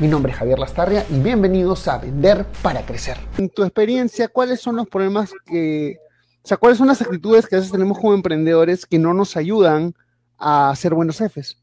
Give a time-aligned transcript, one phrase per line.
[0.00, 3.16] Mi nombre es Javier Lastarria y bienvenidos a Vender para Crecer.
[3.36, 5.98] En tu experiencia, ¿cuáles son los problemas que,
[6.40, 9.36] o sea, cuáles son las actitudes que a veces tenemos como emprendedores que no nos
[9.36, 9.96] ayudan
[10.38, 11.58] a ser buenos jefes?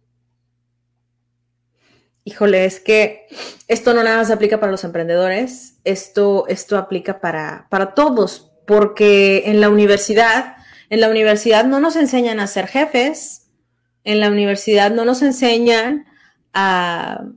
[2.26, 3.28] Híjole, es que
[3.70, 9.44] esto no nada más aplica para los emprendedores, esto, esto aplica para, para todos, porque
[9.46, 10.58] en la universidad,
[10.90, 13.48] en la universidad no nos enseñan a ser jefes,
[14.04, 16.06] en la universidad no nos enseñan
[16.54, 17.28] a,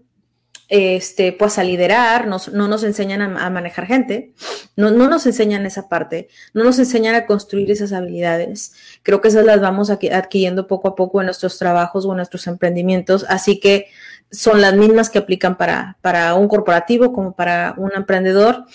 [0.69, 4.35] este, pues a liderar, no nos enseñan a, manejar gente,
[4.77, 8.75] no, no, nos enseñan esa parte, no nos enseñan a construir esas habilidades.
[9.03, 12.47] Creo que esas las vamos adquiriendo poco a poco en nuestros trabajos o en nuestros
[12.47, 13.87] emprendimientos, así que
[14.31, 18.67] son las mismas que aplican para, para un corporativo como para un emprendedor,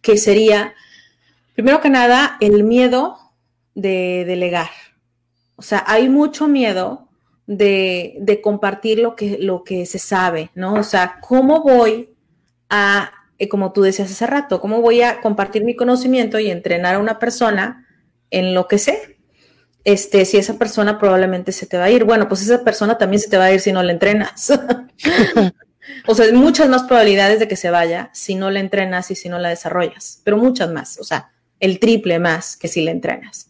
[0.00, 0.74] que sería,
[1.54, 3.18] primero que nada, el miedo
[3.74, 4.70] de delegar.
[5.56, 7.09] O sea, hay mucho miedo
[7.50, 10.74] de, compartir lo que, lo que se sabe, ¿no?
[10.74, 12.14] O sea, ¿cómo voy
[12.68, 16.94] a, eh, como tú decías hace rato, cómo voy a compartir mi conocimiento y entrenar
[16.94, 17.88] a una persona
[18.30, 19.18] en lo que sé?
[19.82, 23.20] Este, si esa persona probablemente se te va a ir, bueno, pues esa persona también
[23.20, 24.52] se te va a ir si no la entrenas.
[26.06, 29.16] o sea, hay muchas más probabilidades de que se vaya si no la entrenas y
[29.16, 32.92] si no la desarrollas, pero muchas más, o sea, el triple más que si la
[32.92, 33.49] entrenas.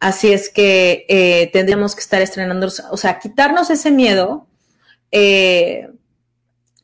[0.00, 4.46] Así es que eh, tendríamos que estar estrenando, o sea, quitarnos ese miedo
[5.10, 5.88] eh,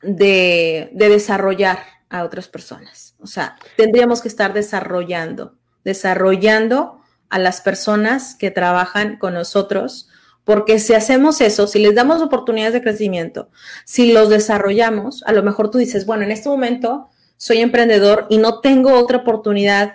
[0.02, 3.14] de, desarrollar a otras personas.
[3.20, 10.08] O sea, tendríamos que estar desarrollando, desarrollando a las personas que trabajan con nosotros,
[10.44, 13.50] porque si hacemos eso, si les damos oportunidades de crecimiento,
[13.84, 18.38] si los desarrollamos, a lo mejor tú dices, bueno, en este momento soy emprendedor y
[18.38, 19.94] no tengo otra oportunidad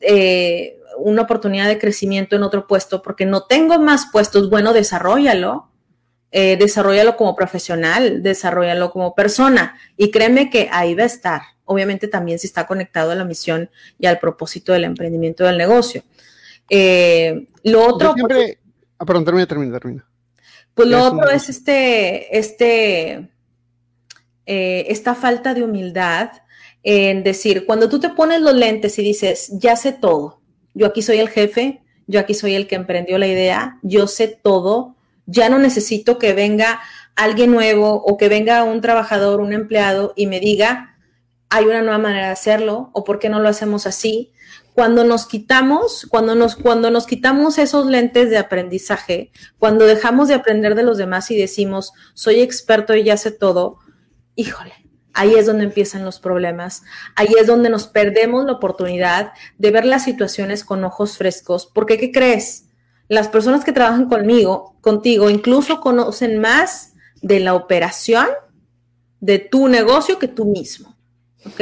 [0.00, 5.70] eh, una oportunidad de crecimiento en otro puesto porque no tengo más puestos, bueno, desarrollalo.
[6.36, 11.42] Eh, desarrollalo como profesional, desarrollalo como persona y créeme que ahí va a estar.
[11.64, 16.02] Obviamente también si está conectado a la misión y al propósito del emprendimiento del negocio.
[16.68, 18.14] Eh, lo otro...
[18.14, 18.58] Siempre...
[18.98, 20.06] Ah, perdón, termina, termina, termina.
[20.74, 23.30] Pues lo otro es este, este,
[24.44, 26.30] eh, esta falta de humildad
[26.82, 30.40] en decir, cuando tú te pones los lentes y dices, ya sé todo,
[30.74, 34.28] yo aquí soy el jefe, yo aquí soy el que emprendió la idea, yo sé
[34.28, 34.96] todo,
[35.26, 36.80] ya no necesito que venga
[37.16, 40.96] alguien nuevo o que venga un trabajador, un empleado y me diga,
[41.48, 44.32] hay una nueva manera de hacerlo o por qué no lo hacemos así.
[44.74, 50.34] Cuando nos quitamos, cuando nos, cuando nos quitamos esos lentes de aprendizaje, cuando dejamos de
[50.34, 53.78] aprender de los demás y decimos, soy experto y ya sé todo,
[54.34, 54.72] híjole,
[55.14, 56.82] Ahí es donde empiezan los problemas.
[57.14, 61.70] Ahí es donde nos perdemos la oportunidad de ver las situaciones con ojos frescos.
[61.72, 62.66] Porque, ¿qué crees?
[63.08, 68.26] Las personas que trabajan conmigo, contigo, incluso conocen más de la operación
[69.20, 70.96] de tu negocio que tú mismo.
[71.46, 71.60] ¿Ok?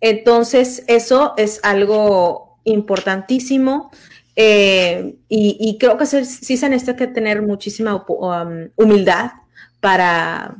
[0.00, 3.90] Entonces, eso es algo importantísimo.
[4.36, 9.32] Eh, y, creo que sí se necesita que tener muchísima um, humildad
[9.80, 10.56] para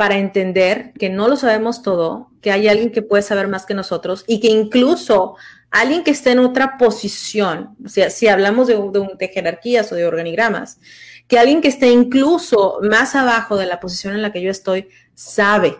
[0.00, 3.74] para entender que no lo sabemos todo, que hay alguien que puede saber más que
[3.74, 5.36] nosotros y que incluso
[5.70, 8.80] alguien que esté en otra posición, sea, si hablamos de,
[9.18, 10.80] de, jerarquías o de organigramas,
[11.28, 14.88] que alguien que esté incluso más abajo de la posición en la que yo estoy,
[15.12, 15.76] sabe,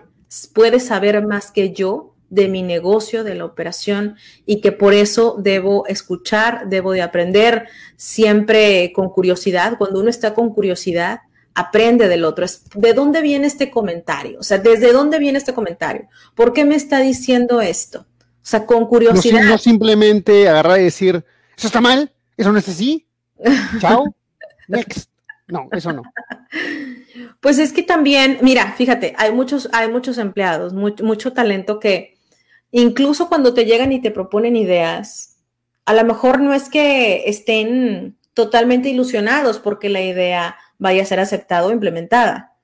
[0.53, 5.37] puede saber más que yo de mi negocio, de la operación y que por eso
[5.39, 9.79] debo escuchar, debo de aprender siempre con curiosidad.
[9.79, 11.21] Cuando uno está con curiosidad,
[11.55, 12.45] aprende del otro.
[12.45, 14.39] Es, ¿De dónde viene este comentario?
[14.41, 16.09] O sea, ¿desde dónde viene este comentario?
[16.35, 18.01] ¿Por qué me está diciendo esto?
[18.01, 19.43] O sea, con curiosidad.
[19.43, 21.25] No, simplemente agarrar y decir,
[21.57, 23.07] eso está mal, eso no es así.
[23.81, 24.05] Chao.
[24.69, 25.11] Next.
[25.49, 26.03] No, eso no.
[27.41, 32.17] Pues es que también, mira, fíjate, hay muchos, hay muchos empleados, mucho talento que
[32.71, 35.39] incluso cuando te llegan y te proponen ideas,
[35.87, 41.21] a lo mejor no es que estén totalmente ilusionados porque la idea vaya a ser
[41.21, 42.57] aceptada o implementada.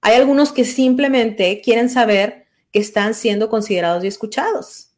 [0.00, 4.92] Hay algunos que simplemente quieren saber que están siendo considerados y escuchados.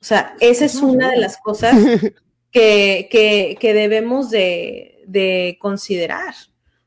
[0.00, 1.74] O sea, esa es una de las cosas
[2.50, 6.34] que, debemos de, considerar.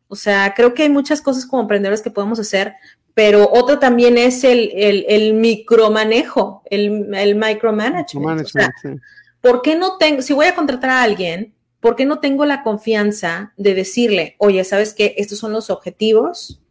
[0.07, 2.73] O sea, creo que hay muchas cosas como emprendedores que podemos hacer,
[3.13, 9.01] pero otra también es el, el, micromanejo, el, el micromanagement.
[9.41, 12.63] ¿por qué no tengo, si voy a contratar a alguien, ¿por qué no tengo la
[12.63, 15.15] confianza de decirle, oye, ¿sabes qué?
[15.17, 16.61] Estos son los objetivos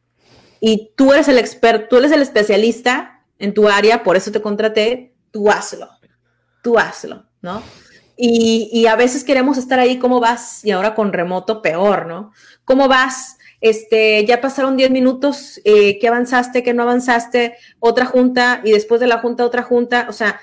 [0.61, 4.43] y tú eres el experto, tú eres el especialista en tu área, por eso te
[4.43, 5.89] contraté, tú hazlo,
[6.63, 7.63] tú hazlo, ¿no?
[8.19, 10.65] Y, a veces queremos estar ahí, ¿cómo vas?
[10.65, 12.33] Y ahora con remoto, peor, ¿no?
[12.65, 13.37] ¿Cómo vas?
[13.61, 16.63] Este, ya pasaron 10 minutos, eh, ¿qué avanzaste?
[16.63, 17.57] ¿Qué no avanzaste?
[17.79, 20.07] Otra junta y después de la junta, otra junta.
[20.09, 20.41] O sea,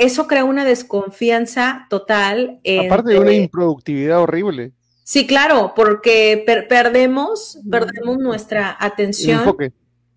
[0.00, 2.60] eso crea una desconfianza total.
[2.86, 4.72] Aparte de una improductividad horrible.
[5.04, 9.56] Sí, claro, porque perdemos, perdemos nuestra atención.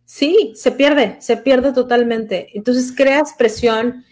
[0.05, 2.49] Sí, se pierde, se pierde totalmente.
[2.53, 4.05] Entonces creas presión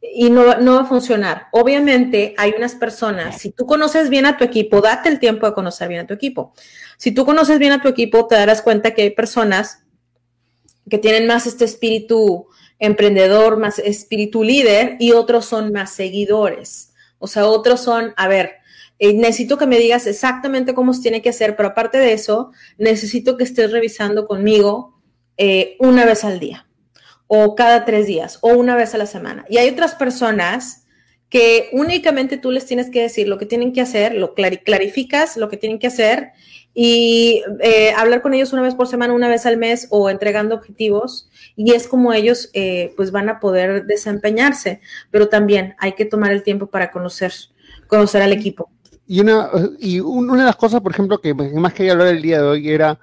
[0.00, 1.46] y no, va a funcionar.
[1.52, 5.54] Obviamente hay unas personas, si tú conoces bien a tu equipo, date el tiempo de
[5.54, 6.54] conocer bien a tu equipo.
[6.96, 9.84] Si tú conoces bien a tu equipo, te darás cuenta que hay personas
[10.90, 12.48] que tienen más este espíritu
[12.82, 16.92] emprendedor, más espíritu líder y otros son más seguidores.
[17.18, 18.56] O sea, otros son, a ver,
[18.98, 22.50] eh, necesito que me digas exactamente cómo se tiene que hacer, pero aparte de eso,
[22.78, 25.00] necesito que estés revisando conmigo
[25.36, 26.66] eh, una vez al día
[27.28, 29.46] o cada tres días o una vez a la semana.
[29.48, 30.86] Y hay otras personas
[31.28, 35.48] que únicamente tú les tienes que decir lo que tienen que hacer, lo clarificas lo
[35.48, 36.32] que tienen que hacer
[36.74, 40.54] y eh, hablar con ellos una vez por semana, una vez al mes o entregando
[40.54, 44.80] objetivos y es como ellos eh, pues van a poder desempeñarse,
[45.10, 47.32] pero también hay que tomar el tiempo para conocer,
[47.86, 48.70] conocer al equipo.
[49.06, 52.38] Y una, y una de las cosas, por ejemplo, que más quería hablar el día
[52.38, 52.98] de hoy era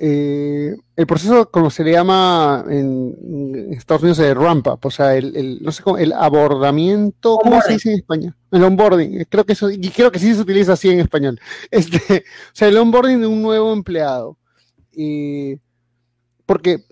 [0.00, 5.16] eh, el proceso, como se le llama en, Estados Unidos, de ramp up, o sea,
[5.16, 8.36] el, no sé cómo, el abordamiento, ¿cómo se dice en español?
[8.52, 11.40] El onboarding, creo que eso, y creo que sí se utiliza así en español.
[11.70, 14.38] Este, o sea, el onboarding de un nuevo empleado.
[16.46, 16.84] porque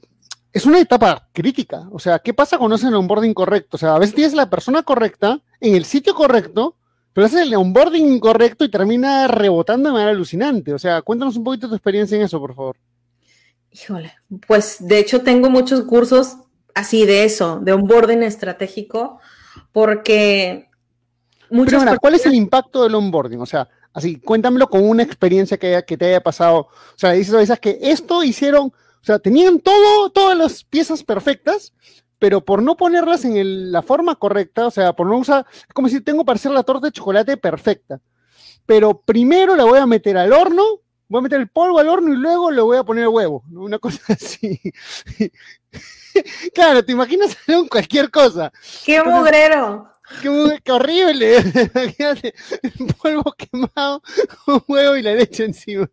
[0.52, 1.86] es una etapa crítica.
[1.92, 3.76] O sea, ¿qué pasa cuando hacen el onboarding correcto?
[3.76, 6.76] O sea, a veces tienes la persona correcta en el sitio correcto,
[7.12, 10.74] pero haces el onboarding incorrecto y termina rebotando de manera alucinante.
[10.74, 12.76] O sea, cuéntanos un poquito tu experiencia en eso, por favor.
[13.70, 14.14] Híjole,
[14.46, 16.36] pues de hecho tengo muchos cursos
[16.74, 19.18] así de eso, de onboarding estratégico,
[19.72, 20.68] porque
[21.50, 21.82] muchos.
[22.00, 23.40] ¿cuál es el impacto del onboarding?
[23.40, 26.68] O sea, así, cuéntamelo con una experiencia que, que te haya pasado.
[26.68, 31.72] O sea, dices, dices que esto hicieron, o sea, tenían todo, todas las piezas perfectas,
[32.18, 35.88] pero por no ponerlas en la forma correcta, o sea, por no usar, es como
[35.88, 38.00] si tengo para hacer la torta de chocolate perfecta,
[38.64, 40.62] pero primero la voy a meter al horno
[41.08, 43.78] voy a meter el polvo al horno y luego le voy a poner huevo, una
[43.78, 44.60] cosa así.
[46.54, 47.36] claro, te imaginas
[47.70, 48.52] cualquier cosa.
[48.84, 49.90] ¡Qué mugrero!
[50.22, 51.36] Qué, qué, horrible.
[52.62, 54.00] El polvo quemado,
[54.46, 55.90] un huevo y la leche encima.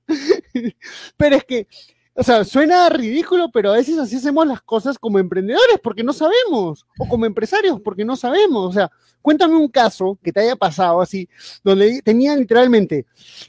[1.18, 1.68] Pero es que
[2.16, 6.14] o sea, suena ridículo, pero a veces así hacemos las cosas como emprendedores porque no
[6.14, 8.70] sabemos, o como empresarios porque no sabemos.
[8.70, 11.28] O sea, cuéntame un caso que te haya pasado así,
[11.64, 13.08] donde tenían literalmente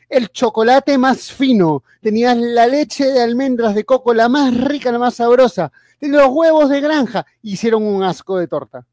[0.08, 4.98] el chocolate más fino, tenías la leche de almendras de coco, la más rica, la
[4.98, 5.70] más sabrosa,
[6.00, 8.86] los huevos de granja, hicieron un asco de torta.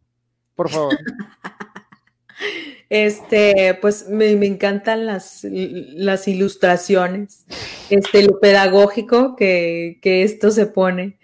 [0.55, 0.97] Por favor.
[2.91, 7.45] Este, pues me, encantan las, las, ilustraciones,
[7.89, 11.17] este, lo pedagógico que, esto se pone.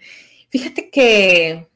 [0.48, 1.68] Fíjate que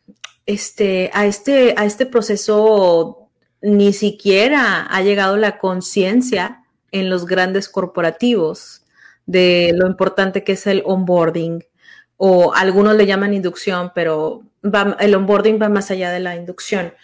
[0.46, 3.28] este, a, este, a este proceso
[3.60, 8.86] ni siquiera ha llegado la conciencia en los grandes corporativos
[9.26, 11.66] de lo importante que es el onboarding,
[12.16, 14.42] o algunos le llaman inducción, pero
[15.00, 16.94] el onboarding va más allá de la inducción.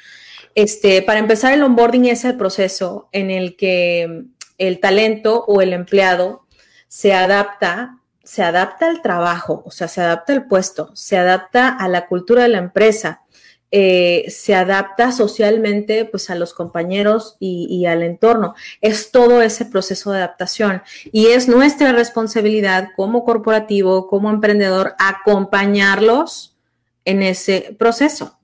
[0.58, 4.24] Este, para empezar, el onboarding es el proceso en el que
[4.58, 6.46] el talento o el empleado
[6.88, 11.86] se adapta, se adapta al trabajo, o sea, se adapta al puesto, se adapta a
[11.86, 13.22] la cultura de la empresa,
[13.70, 18.56] eh, se adapta socialmente pues a los compañeros y, al entorno.
[18.80, 26.56] Es todo ese proceso de adaptación y es nuestra responsabilidad como corporativo, como emprendedor, acompañarlos
[27.04, 28.34] en ese proceso.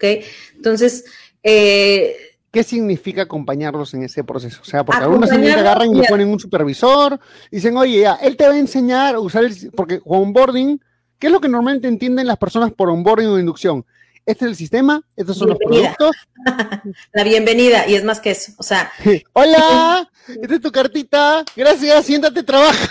[0.00, 1.04] Entonces,
[1.42, 2.16] eh,
[2.50, 4.60] ¿Qué significa acompañarlos en ese proceso?
[4.62, 8.38] O sea, porque algunos se agarran y le ponen un supervisor, dicen, oye, ya, él
[8.38, 10.80] te va a enseñar a usar el, porque onboarding,
[11.18, 13.84] ¿qué es lo que normalmente entienden las personas por onboarding o inducción?
[14.24, 16.16] Este es el sistema, estos son los productos.
[17.12, 18.90] La bienvenida, y es más que eso, o sea.
[19.34, 20.10] Hola,
[20.42, 22.88] esta es tu cartita, gracias, siéntate, trabaja.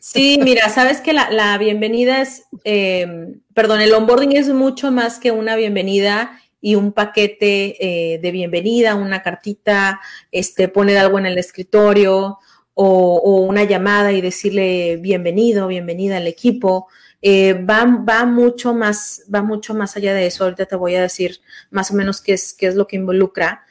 [0.00, 5.32] Sí, mira, sabes que la, bienvenida es, eh, perdón, el onboarding es mucho más que
[5.32, 7.76] una bienvenida y un paquete
[8.14, 10.00] eh, de bienvenida, una cartita,
[10.32, 12.38] este, poner algo en el escritorio
[12.74, 16.88] o, una llamada y decirle bienvenido, bienvenida al equipo.
[17.22, 20.44] Eh, va, va, mucho más, va mucho más allá de eso.
[20.44, 23.64] Ahorita te voy a decir más o menos qué es, qué es lo que involucra.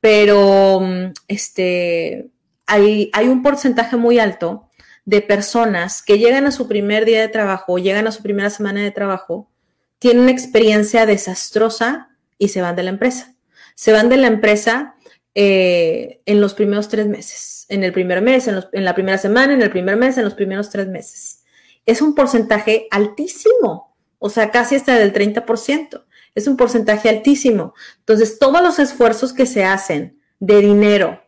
[0.00, 2.30] pero mm, este,
[2.66, 4.70] hay, hay un porcentaje muy alto
[5.04, 8.82] de personas que llegan a su primer día de trabajo, llegan a su primera semana
[8.82, 9.50] de trabajo,
[9.98, 13.34] tienen una experiencia desastrosa y se van de la empresa.
[13.74, 14.94] Se van de la empresa
[15.34, 19.52] eh, en los primeros tres meses, en el primer mes, en, en, la primera semana,
[19.52, 21.42] en el primer mes, en los primeros tres meses.
[21.86, 26.04] Es un porcentaje altísimo, o sea, casi hasta del 30%.
[26.34, 27.74] Es un porcentaje altísimo.
[27.98, 31.20] Entonces, todos los esfuerzos que se hacen de dinero,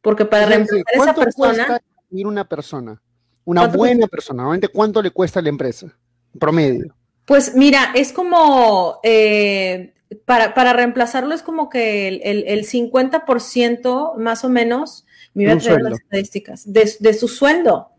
[0.00, 1.80] porque para reemplazar a esa persona...
[2.10, 3.00] Ir una persona,
[3.44, 5.96] una buena persona, normalmente cuánto le cuesta a la empresa,
[6.38, 6.94] promedio.
[7.24, 9.91] Pues mira, es como, eh,
[10.24, 15.54] para, para, reemplazarlo es como que el, el, el 50% más o menos, me voy
[15.54, 17.90] a traer las estadísticas, de, de, su sueldo.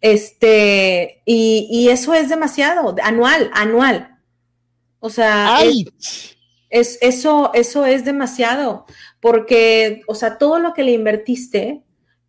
[0.00, 4.18] Este, y, y, eso es demasiado, anual, anual.
[5.00, 6.36] O sea, es,
[6.68, 8.86] es, eso, eso es demasiado,
[9.20, 11.82] porque, o sea, todo lo que le invertiste,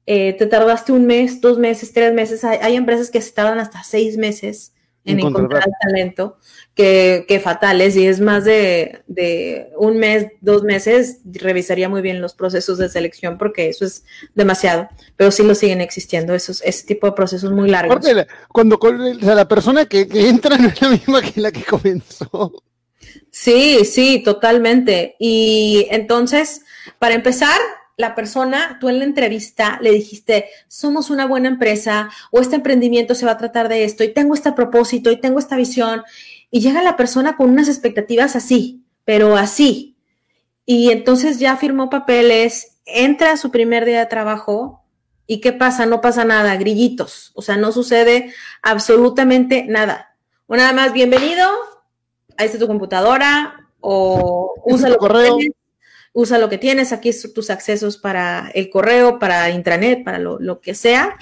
[0.05, 3.59] eh, te tardaste un mes, dos meses, tres meses, hay, hay empresas que se tardan
[3.59, 4.73] hasta seis meses
[5.07, 6.37] en encontrar talento,
[6.75, 12.21] que, que, fatales, y es más de, de, un mes, dos meses, revisaría muy bien
[12.21, 14.03] los procesos de selección porque eso es
[14.35, 18.05] demasiado, pero sí lo siguen existiendo, esos, ese tipo de procesos muy largos.
[18.49, 21.63] Cuando o sea, la persona que, que entra no es la misma que la que
[21.63, 22.63] comenzó.
[23.31, 25.15] Sí, sí, totalmente.
[25.19, 26.61] Y entonces,
[26.99, 27.59] para empezar,
[27.97, 33.15] la persona, tú en la entrevista le dijiste, somos una buena empresa o este emprendimiento
[33.15, 36.03] se va a tratar de esto y tengo este propósito y tengo esta visión.
[36.51, 39.97] Y llega la persona con unas expectativas así, pero así.
[40.63, 44.83] Y entonces ya firmó papeles, entra a su primer día de trabajo
[45.25, 45.87] y ¿qué pasa?
[45.87, 47.31] No pasa nada, grillitos.
[47.33, 50.15] O sea, no sucede absolutamente nada.
[50.45, 51.49] O nada más, bienvenido,
[52.37, 55.39] ahí está tu computadora o usa lo correo
[56.17, 60.61] usa lo que tienes, aquí tus accesos para el correo, para intranet, para lo, lo,
[60.61, 61.15] que sea,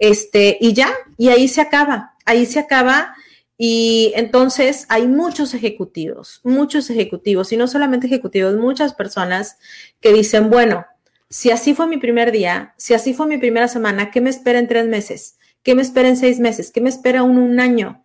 [0.00, 3.14] este, y ya, y ahí se acaba, ahí se acaba.
[3.56, 9.56] Y entonces hay muchos ejecutivos, muchos ejecutivos, y no solamente ejecutivos, muchas personas
[10.00, 10.84] que dicen, bueno,
[11.30, 14.58] si así fue mi primer día, si así fue mi primera semana, ¿qué me espera
[14.58, 15.38] en tres meses?
[15.62, 16.72] ¿Qué me espera en seis meses?
[16.72, 18.04] ¿Qué me espera en un año?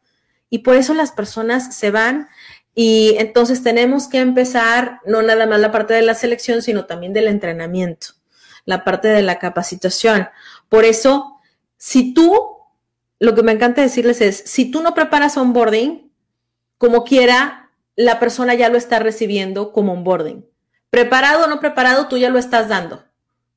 [0.52, 2.28] Y por eso las personas se van
[2.76, 7.14] y entonces tenemos que empezar no nada más la parte de la selección, sino también
[7.14, 8.08] del entrenamiento,
[8.66, 10.30] la parte de la capacitación.
[10.70, 11.40] Por eso,
[11.78, 12.34] si tú,
[13.20, 16.10] lo que me encanta decirles es, si tú no preparas onboarding,
[16.78, 20.46] como quiera, la persona ya lo está recibiendo como onboarding.
[20.90, 23.04] Preparado o no preparado, tú ya lo estás dando.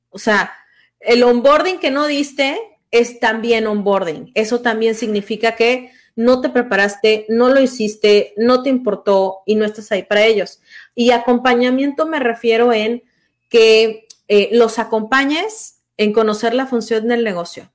[0.09, 0.51] O sea,
[0.99, 2.59] el onboarding que no diste
[2.91, 4.31] es también onboarding.
[4.35, 9.65] Eso también significa que no te preparaste, no lo hiciste, no te importó y no
[9.65, 10.61] estás ahí para ellos.
[10.95, 13.03] Y acompañamiento me refiero en
[13.49, 17.71] que eh, los acompañes en conocer la función del negocio.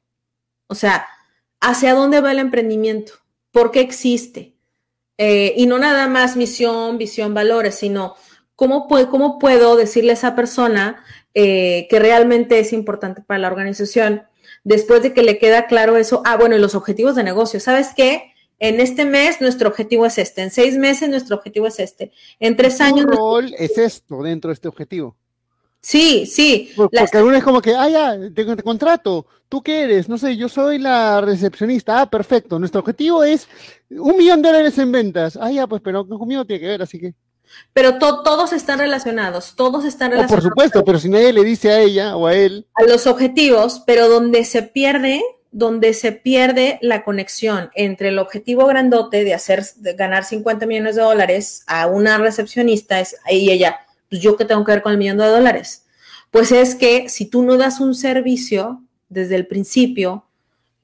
[0.66, 1.06] O sea,
[1.60, 3.14] hacia dónde va el emprendimiento,
[3.50, 4.54] por qué existe.
[5.18, 8.14] Eh, y no nada más misión, visión, valores, sino
[8.54, 11.04] cómo, puedo, decirle a esa persona
[11.34, 14.22] eh, que realmente es importante para la organización
[14.64, 17.88] después de que le queda claro eso, ah, bueno, y los objetivos de negocio, ¿sabes
[17.96, 18.32] qué?
[18.58, 22.56] En este mes nuestro objetivo es este, en seis meses nuestro objetivo es este, en
[22.56, 23.06] tres años...
[23.06, 25.16] ¿Qué rol es esto dentro de este objetivo?
[25.80, 26.70] Sí, sí.
[26.76, 27.08] Porque la...
[27.12, 30.08] alguno es como que, ah, ya, te, te, contrato, ¿tú qué eres?
[30.08, 33.48] No sé, yo soy la recepcionista, ah, perfecto, nuestro objetivo es
[33.90, 36.98] un millón de dólares en ventas, ah, ya, pues, pero conmigo tiene que ver, así
[36.98, 37.14] que...
[37.72, 40.44] Pero to todos están relacionados, todos están relacionados.
[40.44, 42.66] Oh, por supuesto, pero si nadie le dice a ella o a él.
[42.74, 48.66] A los objetivos, pero donde se pierde, donde se pierde la conexión entre el objetivo
[48.66, 53.78] grandote de hacer, de ganar 50 millones de dólares a una recepcionista es, y ella,
[54.10, 55.84] pues yo qué tengo que ver con el millón de dólares.
[56.30, 60.24] Pues es que si tú no das un servicio desde el principio,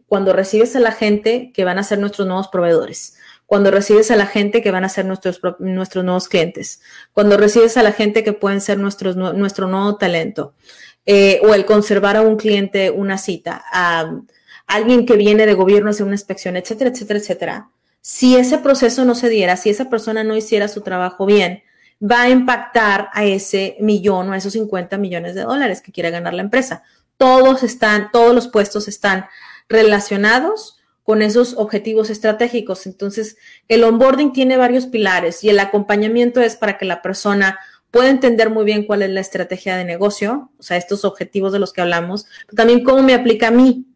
[0.07, 4.17] cuando recibes a la gente que van a ser nuestros nuevos proveedores, cuando recibes a
[4.17, 6.81] la gente que van a ser nuestros, nuestros nuevos clientes,
[7.13, 10.55] cuando recibes a la gente que pueden ser nuestros, nuestro nuevo talento,
[11.07, 14.11] eh, o el conservar a un cliente una cita, a
[14.67, 17.71] alguien que viene de gobierno a hacer una inspección, etcétera, etcétera, etcétera.
[18.01, 21.63] Si ese proceso no se diera, si esa persona no hiciera su trabajo bien,
[22.03, 26.11] va a impactar a ese millón o a esos 50 millones de dólares que quiere
[26.11, 26.83] ganar la empresa.
[27.17, 29.27] Todos están, todos los puestos están
[29.69, 32.87] relacionados con esos objetivos estratégicos.
[32.87, 33.37] Entonces,
[33.69, 37.61] el onboarding tiene varios pilares y el acompañamiento es para que la persona
[37.93, 41.61] pueda entender muy bien cuál es la estrategia de negocio, o sea, estos objetivos de
[41.61, 43.87] los que hablamos, pero también cómo me aplica a mí.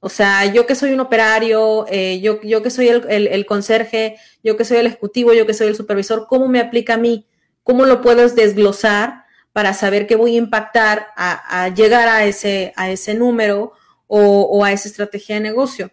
[0.00, 4.16] O sea, yo que soy un operario, eh, yo, yo que soy el, el, conserje,
[4.42, 7.28] yo que soy el ejecutivo, yo que soy el supervisor, ¿cómo me aplica a mí?
[7.62, 9.22] ¿Cómo lo puedes desglosar
[9.52, 13.74] para saber qué voy a impactar a, llegar a ese, a ese número
[14.06, 15.90] o, a esa estrategia de negocio.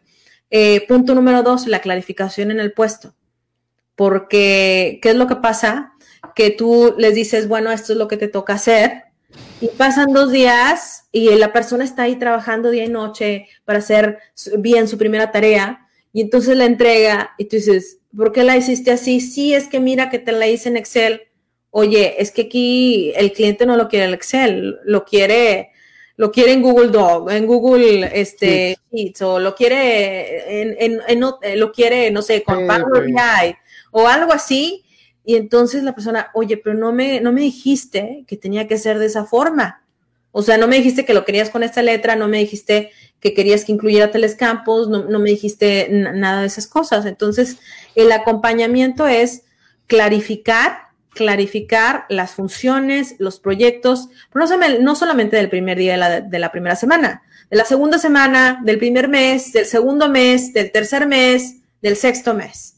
[0.52, 3.16] Eh, punto número dos, la clarificación en el puesto.
[3.96, 5.94] Porque, ¿qué es lo que pasa?
[6.36, 9.04] Que tú les dices, bueno, esto es lo que te toca hacer,
[9.62, 14.20] y pasan dos días y la persona está ahí trabajando día y noche para hacer
[14.58, 18.92] bien su primera tarea, y entonces la entrega y tú dices, ¿por qué la hiciste
[18.92, 19.22] así?
[19.22, 21.22] Sí, es que mira que te la hice en Excel.
[21.70, 25.70] Oye, es que aquí el cliente no lo quiere en Excel, lo quiere,
[26.20, 31.22] lo quiere en Google Doc, en Google este, Sheets, o lo quiere en, en,
[31.58, 33.56] lo quiere, no sé, con Power BI
[33.92, 34.84] o algo así.
[35.24, 39.00] Y entonces la persona, oye, pero no me, no me dijiste que tenía que ser
[39.00, 39.86] de esa forma.
[40.34, 43.34] O sea, no me dijiste que lo querías con esta letra, no me dijiste que
[43.34, 47.06] querías que incluyera telescampos, no, no me dijiste nada de esas cosas.
[47.06, 47.60] Entonces,
[47.96, 49.44] el acompañamiento es
[49.88, 54.46] clarificar, clarificar las funciones, los proyectos, no,
[54.80, 58.62] no solamente del primer día de la, de la primera semana, de la segunda semana,
[58.64, 62.76] del primer mes, del segundo mes, del tercer mes, del sexto mes.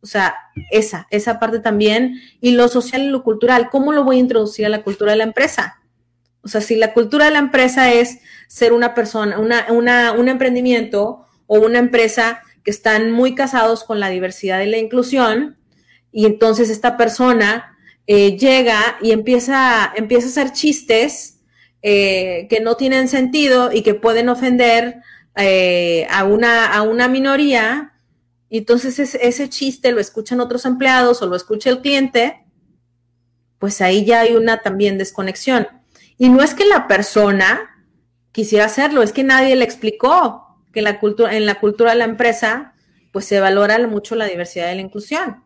[0.00, 0.36] O sea,
[0.70, 2.20] esa, esa parte también.
[2.40, 5.18] Y lo social y lo cultural, ¿cómo lo voy a introducir a la cultura de
[5.18, 5.80] la empresa?
[6.42, 10.28] O sea, si la cultura de la empresa es ser una persona, una, una, un
[10.28, 15.56] emprendimiento o una empresa que están muy casados con la diversidad y la inclusión,
[16.16, 21.40] y entonces esta persona eh, llega y empieza, empieza a hacer chistes
[21.82, 25.02] eh, que no tienen sentido y que pueden ofender
[25.36, 27.92] eh, a, una, a una minoría,
[28.48, 32.46] y entonces ese, ese chiste lo escuchan otros empleados o lo escucha el cliente,
[33.58, 35.68] pues ahí ya hay una también desconexión.
[36.16, 37.84] Y no es que la persona
[38.32, 42.04] quisiera hacerlo, es que nadie le explicó que la cultura, en la cultura de la
[42.06, 42.72] empresa
[43.12, 45.45] pues se valora mucho la diversidad y la inclusión.